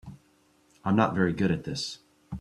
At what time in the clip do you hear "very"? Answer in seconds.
1.13-1.31